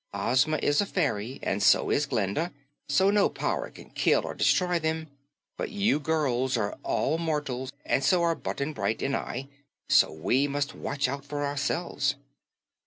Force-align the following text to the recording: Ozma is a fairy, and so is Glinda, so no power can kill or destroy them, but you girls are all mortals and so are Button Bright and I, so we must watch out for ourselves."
Ozma 0.15 0.57
is 0.63 0.81
a 0.81 0.87
fairy, 0.87 1.39
and 1.43 1.61
so 1.61 1.91
is 1.91 2.07
Glinda, 2.07 2.51
so 2.89 3.11
no 3.11 3.29
power 3.29 3.69
can 3.69 3.91
kill 3.91 4.25
or 4.25 4.33
destroy 4.33 4.79
them, 4.79 5.07
but 5.57 5.69
you 5.69 5.99
girls 5.99 6.57
are 6.57 6.75
all 6.81 7.19
mortals 7.19 7.71
and 7.85 8.03
so 8.03 8.23
are 8.23 8.33
Button 8.33 8.73
Bright 8.73 9.03
and 9.03 9.15
I, 9.15 9.47
so 9.89 10.11
we 10.11 10.47
must 10.47 10.73
watch 10.73 11.07
out 11.07 11.23
for 11.23 11.45
ourselves." 11.45 12.15